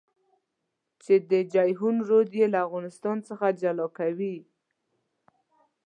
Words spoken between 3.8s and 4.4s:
کوي.